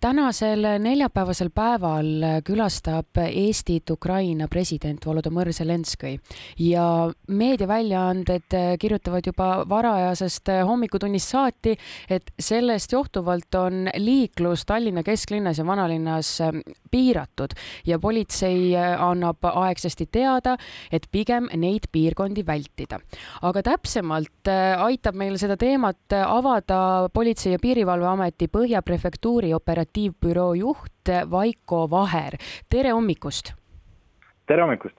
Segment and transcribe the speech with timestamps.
[0.00, 2.06] tänasel neljapäevasel päeval
[2.44, 6.14] külastab Eestit Ukraina president Volodõmõr Zelenskõi
[6.64, 6.84] ja
[7.28, 11.74] meediaväljaanded kirjutavad juba varajasest hommikutunnist saati,
[12.08, 16.38] et sellest johtuvalt on liiklus Tallinna kesklinnas ja vanalinnas
[16.90, 17.52] piiratud
[17.86, 20.56] ja politsei annab aegsasti teada,
[20.92, 23.00] et pigem neid piirkondi vältida.
[23.42, 24.48] aga täpsemalt
[24.78, 32.38] aitab meil seda teemat avada Politsei- ja Piirivalveameti Põhja prefektuuri operatiivbüroo juht Vaiko Vaher.
[32.70, 33.54] tere hommikust!
[34.46, 34.96] tere hommikust!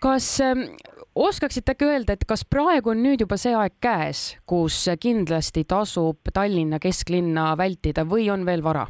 [0.00, 0.66] kas ähm,
[1.14, 6.20] oskaksite äkki öelda, et kas praegu on nüüd juba see aeg käes, kus kindlasti tasub
[6.34, 8.86] Tallinna kesklinna vältida või on veel vara?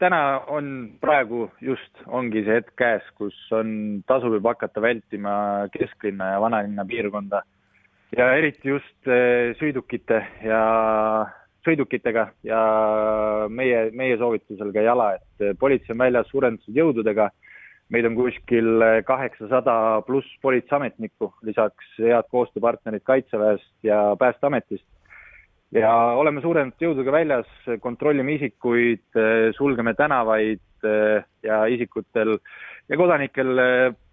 [0.00, 5.34] täna on praegu just, ongi see hetk käes, kus on, tasub juba hakata vältima
[5.74, 7.42] kesklinna ja vanalinna piirkonda
[8.16, 9.12] ja eriti just
[9.60, 10.62] sõidukite ja
[11.66, 12.62] sõidukitega ja
[13.50, 17.30] meie, meie soovitusel ka jala, et politsei on väljas suurendatud jõududega.
[17.92, 24.86] meid on kuskil kaheksasada pluss politseiametnikku, lisaks head koostööpartnerid Kaitseväest ja Päästeametist.
[25.72, 27.46] ja oleme suurendatud jõududega väljas,
[27.80, 29.04] kontrollime isikuid,
[29.56, 30.60] sulgeme tänavaid
[31.42, 32.36] ja isikutel
[32.88, 33.60] ja kodanikel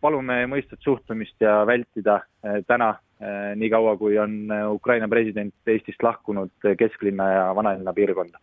[0.01, 2.19] palume mõistvat suhtumist ja vältida
[2.67, 8.39] täna Äh, niikaua, kui on Ukraina president Eestist lahkunud kesklinna ja vanalinna piirkonda.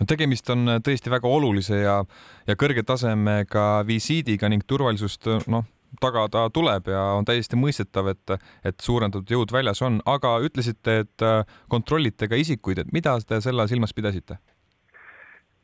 [0.00, 1.98] no tegemist on tõesti väga olulise ja,
[2.46, 5.66] ja kõrge tasemega visiidiga ning turvalisust noh,
[6.00, 8.32] tagada tuleb ja on täiesti mõistetav, et,
[8.64, 11.26] et suurendatud jõud väljas on, aga ütlesite, et
[11.68, 14.40] kontrollite ka isikuid, et mida te selle silmas pidasite?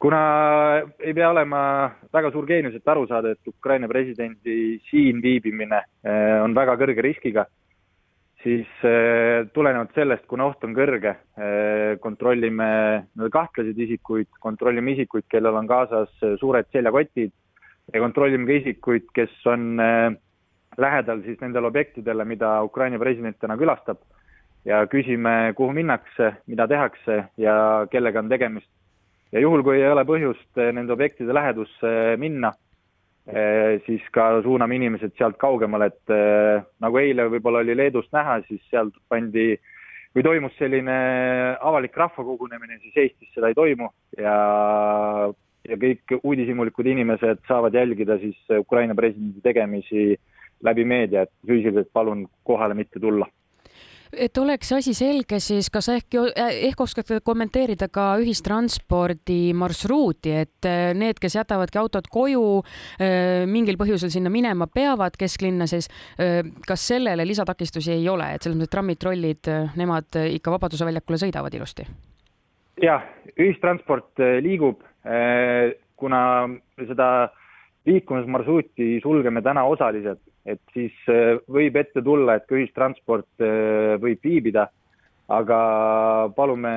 [0.05, 0.23] Kuna
[1.01, 1.61] ei pea olema
[2.13, 5.79] väga suur geenius, et aru saada, et Ukraina presidendi siin viibimine
[6.45, 7.47] on väga kõrge riskiga
[8.45, 12.69] siis äh, tulenevalt sellest, kuna oht on kõrge, äh, kontrollime
[13.33, 17.33] kahtlaseid isikuid, kontrollime isikuid, kellel on kaasas suured seljakotid
[17.93, 19.81] ja kontrollime ka isikuid, kes on
[20.81, 24.01] lähedal siis nendele objektidele, mida Ukraina president täna külastab
[24.69, 27.57] ja küsime, kuhu minnakse, mida tehakse ja
[27.93, 28.71] kellega on tegemist.
[29.35, 31.91] Ja juhul, kui ei ole põhjust nende objektide lähedusse
[32.23, 32.55] minna,
[33.25, 38.43] Eh, siis ka suuname inimesed sealt kaugemale, et eh, nagu eile võib-olla oli Leedust näha,
[38.45, 39.55] siis sealt pandi
[40.13, 40.97] või toimus selline
[41.57, 43.89] avalik rahvakogunemine, siis Eestis seda ei toimu
[44.21, 44.35] ja,
[45.65, 50.05] ja kõik uudishimulikud inimesed saavad jälgida siis Ukraina presidendi tegemisi
[50.61, 53.31] läbi meedia, et füüsiliselt palun kohale mitte tulla
[54.19, 60.93] et oleks asi selge, siis kas ehk, ehk oskate kommenteerida ka ühistranspordi marsruuti, et eh,
[60.97, 62.47] need, kes jätavadki autod koju,
[62.99, 68.45] eh, mingil põhjusel sinna minema peavad kesklinna, siis eh, kas sellele lisatakistusi ei ole, et
[68.45, 71.87] selles mõttes trammid, trollid, nemad ikka Vabaduse väljakule sõidavad ilusti?
[72.83, 73.05] jah,
[73.39, 74.81] ühistransport liigub,
[75.95, 76.21] kuna
[76.89, 77.07] seda
[77.87, 84.25] liikumismarsruuti sulgeme täna osaliselt et siis äh, võib ette tulla, et ka ühistransport äh, võib
[84.25, 84.69] viibida,
[85.33, 85.59] aga
[86.37, 86.75] palume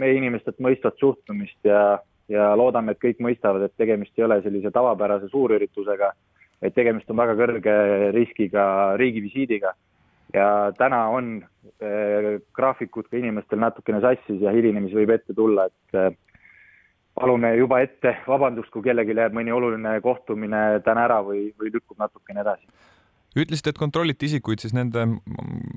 [0.00, 1.98] meie inimestelt mõistvat suhtumist ja,
[2.32, 6.10] ja loodame, et kõik mõistavad, et tegemist ei ole sellise tavapärase suurüritusega,
[6.64, 7.76] et tegemist on väga kõrge
[8.16, 8.64] riskiga
[9.00, 9.74] riigivisiidiga.
[10.32, 11.40] Ja täna on
[11.82, 16.12] äh, graafikud ka inimestel natukene sassis ja hilinemisi võib ette tulla, et äh,
[17.18, 21.98] palume juba ette vabandust, kui kellelgi jääb mõni oluline kohtumine täna ära või, või lükkub
[22.00, 22.70] natukene edasi
[23.38, 25.06] ütlesite, et kontrollite isikuid siis nende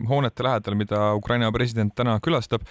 [0.10, 2.66] hoonete lähedal, mida Ukraina president täna külastab.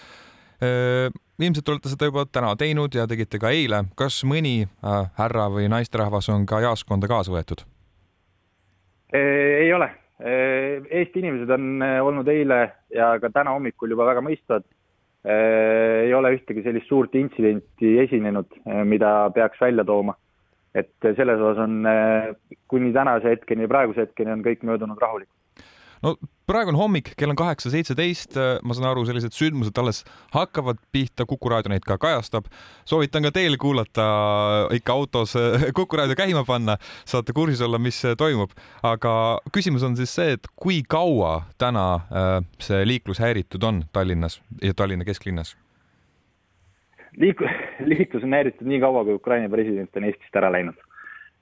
[1.42, 3.84] ilmselt olete seda juba täna teinud ja tegite ka eile.
[3.96, 7.64] kas mõni äh, härra või naisterahvas on ka jaoskonda kaasa võetud?
[9.12, 9.90] ei ole.
[10.22, 12.60] Eesti inimesed on olnud eile
[12.94, 14.62] ja ka täna hommikul juba väga mõistvad.
[15.24, 18.46] ei ole ühtegi sellist suurt intsidenti esinenud,
[18.86, 20.14] mida peaks välja tooma
[20.74, 22.32] et selles osas on äh,
[22.68, 25.38] kuni tänase hetkeni, praeguse hetkeni on kõik möödunud rahulikult
[26.02, 26.16] no
[26.50, 30.02] praegu on hommik, kell on kaheksa seitseteist, ma saan aru, sellised sündmused alles
[30.34, 32.48] hakkavad pihta, Kuku raadio neid ka kajastab.
[32.88, 34.06] soovitan ka teil kuulata
[34.74, 35.36] ikka autos
[35.78, 36.76] Kuku raadio käima panna,
[37.08, 38.50] saate kursis olla, mis toimub.
[38.82, 39.14] aga
[39.54, 41.86] küsimus on siis see, et kui kaua täna
[42.60, 45.56] see liiklus häiritud on Tallinnas ja Tallinna kesklinnas?
[47.20, 47.44] Liik-,
[47.90, 50.78] liiklus on häiritud nii kaua, kui Ukraina president on Eestist ära läinud.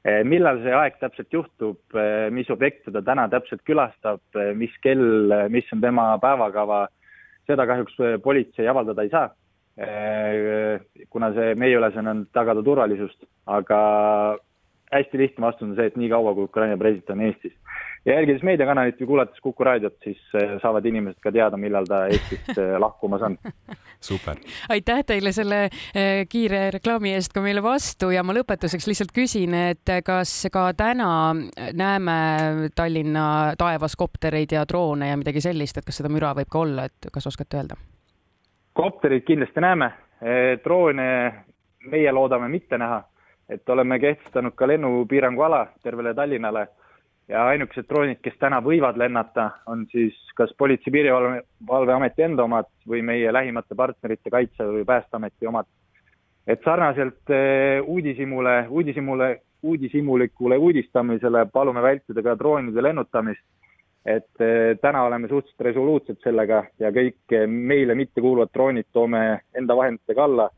[0.00, 4.72] Eh, millal see aeg täpselt juhtub, eh, mis objekte ta täna täpselt külastab, eh, mis
[4.80, 6.86] kell, mis on tema päevakava,
[7.50, 9.28] seda kahjuks politsei avaldada ei saa.
[11.08, 13.78] kuna see, meie ülesanne on tagada turvalisust, aga
[14.92, 17.54] hästi lihtne vastus on see, et nii kaua, kui Ukraina president on Eestis.
[18.04, 20.20] Ja jälgides meediakanalit või kuulates Kuku raadiot, siis
[20.62, 23.36] saavad inimesed ka teada, millal ta Eestist lahkumas on.
[24.00, 24.40] super.
[24.68, 25.68] aitäh teile selle
[26.28, 31.10] kiire reklaami eest ka meile vastu ja ma lõpetuseks lihtsalt küsin, et kas ka täna
[31.76, 32.16] näeme
[32.74, 36.88] Tallinna taevas koptereid ja droone ja midagi sellist, et kas seda müra võib ka olla,
[36.88, 37.80] et kas oskate öelda?
[38.80, 39.90] kopterid kindlasti näeme,
[40.64, 41.06] droone
[41.90, 43.02] meie loodame mitte näha,
[43.48, 46.68] et oleme kehtestanud ka lennupiirangu ala tervele Tallinnale
[47.30, 53.02] ja ainukesed droonid, kes täna võivad lennata, on siis kas Politsei- Piirivalveameti enda omad või
[53.06, 55.66] meie lähimate partnerite Kaitseväe või Päästeameti omad.
[56.46, 63.44] et sarnaselt eh, uudishimule, uudishimule, uudishimulikule uudistamisele palume vältida ka droonide lennutamist
[64.06, 70.24] et eh, täna oleme suhteliselt resoluutsed sellega ja kõik meile mittekuuluvad droonid toome enda vahenditega
[70.24, 70.48] alla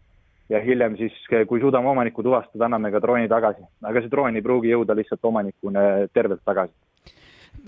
[0.53, 1.15] ja hiljem siis,
[1.49, 3.65] kui suudame omanikku tuvastada, anname ka drooni tagasi.
[3.89, 6.73] aga see droon ei pruugi jõuda lihtsalt omanikuna tervelt tagasi.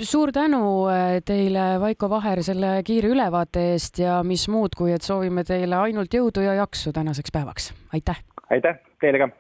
[0.01, 0.61] suur tänu
[0.93, 5.77] eh, teile, Vaiko Vaher, selle kiire ülevaate eest ja mis muud, kui et soovime teile
[5.77, 7.73] ainult jõudu ja jaksu tänaseks päevaks.
[7.93, 8.21] aitäh!
[8.51, 9.31] aitäh, teile ka!